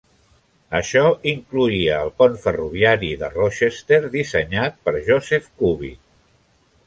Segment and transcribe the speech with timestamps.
[0.77, 1.01] Això
[1.31, 6.05] incloïa el pont ferroviari de Rochester, dissenyat per Joseph Cubitt.